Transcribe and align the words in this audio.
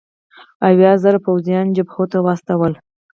اویا 0.67 0.91
زره 1.03 1.19
پوځیان 1.25 1.67
جبهو 1.75 2.03
ته 2.11 2.17
واستول. 2.25 2.73